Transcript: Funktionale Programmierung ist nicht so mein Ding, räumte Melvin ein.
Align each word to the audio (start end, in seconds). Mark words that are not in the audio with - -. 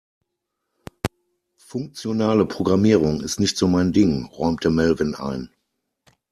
Funktionale 1.59 2.47
Programmierung 2.47 3.21
ist 3.21 3.39
nicht 3.39 3.55
so 3.55 3.67
mein 3.67 3.91
Ding, 3.93 4.25
räumte 4.25 4.71
Melvin 4.71 5.13
ein. 5.13 5.51